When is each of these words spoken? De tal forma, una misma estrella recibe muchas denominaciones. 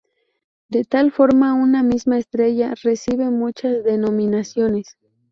De 0.67 0.83
tal 0.83 1.11
forma, 1.11 1.53
una 1.53 1.83
misma 1.83 2.17
estrella 2.17 2.73
recibe 2.83 3.29
muchas 3.29 3.83
denominaciones. 3.83 4.97